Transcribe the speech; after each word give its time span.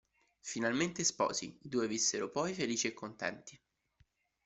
Finalmente 0.41 1.03
sposi, 1.03 1.59
i 1.61 1.69
due 1.69 1.85
vissero 1.85 2.31
poi 2.31 2.55
felici 2.55 2.87
e 2.87 2.93
contenti. 2.95 3.61